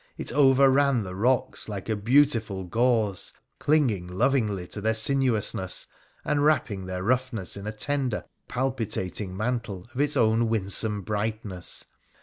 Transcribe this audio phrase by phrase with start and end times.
[0.17, 5.85] It overran the rocks like a beautiful gauze, clinging lovingly to their sinuousness,
[6.25, 11.85] and wrapping their roughness in a tender, palpitating mantle of its own winsome brightness.